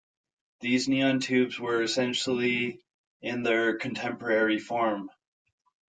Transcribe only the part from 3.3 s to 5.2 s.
their contemporary form.